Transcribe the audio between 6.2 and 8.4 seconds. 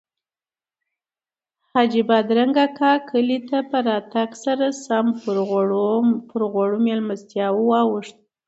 پر غوړو میلمستیاوو واوښت.